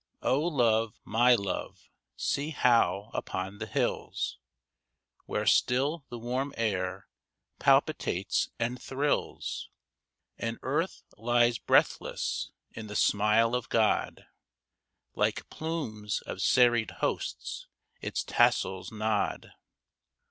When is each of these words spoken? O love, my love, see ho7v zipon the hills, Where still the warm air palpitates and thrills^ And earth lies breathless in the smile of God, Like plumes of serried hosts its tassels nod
O 0.23 0.39
love, 0.41 0.99
my 1.05 1.35
love, 1.35 1.87
see 2.15 2.51
ho7v 2.53 3.11
zipon 3.11 3.59
the 3.59 3.67
hills, 3.67 4.39
Where 5.27 5.45
still 5.45 6.05
the 6.09 6.17
warm 6.17 6.55
air 6.57 7.07
palpitates 7.59 8.49
and 8.57 8.79
thrills^ 8.79 9.65
And 10.39 10.57
earth 10.63 11.03
lies 11.17 11.59
breathless 11.59 12.49
in 12.71 12.87
the 12.87 12.95
smile 12.95 13.53
of 13.53 13.69
God, 13.69 14.25
Like 15.13 15.47
plumes 15.51 16.21
of 16.25 16.41
serried 16.41 16.89
hosts 17.01 17.67
its 18.01 18.23
tassels 18.23 18.91
nod 18.91 19.51